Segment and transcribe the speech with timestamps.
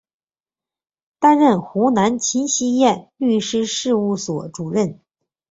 [1.19, 4.99] 担任湖南秦希燕律师事务所主任。